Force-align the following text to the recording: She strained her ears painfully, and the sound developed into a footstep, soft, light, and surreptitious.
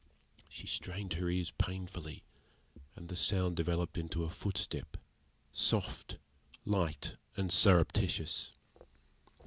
She 0.49 0.65
strained 0.65 1.13
her 1.13 1.29
ears 1.29 1.51
painfully, 1.51 2.23
and 2.95 3.07
the 3.07 3.15
sound 3.15 3.55
developed 3.55 3.99
into 3.99 4.23
a 4.23 4.31
footstep, 4.31 4.97
soft, 5.53 6.17
light, 6.65 7.17
and 7.37 7.51
surreptitious. 7.51 8.51